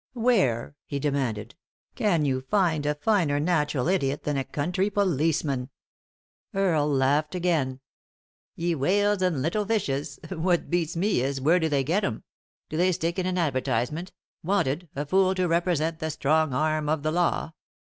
"Where," 0.15 0.75
he 0.87 0.97
demanded, 0.97 1.53
"can 1.93 2.25
you 2.25 2.41
find 2.49 2.87
a 2.87 2.95
finer 2.95 3.39
natural 3.39 3.87
idiot 3.87 4.23
than 4.23 4.35
a 4.35 4.43
country 4.43 4.89
policeman?" 4.89 5.69
Earle 6.55 6.89
laughed 6.91 7.35
again." 7.35 7.81
Ye 8.55 8.73
whales 8.73 9.21
and 9.21 9.43
little 9.43 9.63
fishes 9.63 10.17
1 10.27 10.41
What 10.41 10.69
beats 10.71 10.95
me 10.95 11.21
is, 11.21 11.39
where 11.39 11.59
do 11.59 11.69
they 11.69 11.83
get 11.83 12.03
'em? 12.03 12.23
Do 12.67 12.77
they 12.77 12.91
stick 12.91 13.19
in 13.19 13.27
an 13.27 13.37
advertise 13.37 13.91
ment,' 13.91 14.11
Wanted, 14.43 14.89
a 14.95 15.05
fool, 15.05 15.35
to 15.35 15.47
represent 15.47 15.99
the 15.99 16.09
strong 16.09 16.51
arm 16.51 16.89
of 16.89 17.03
the 17.03 17.11
law 17.11 17.51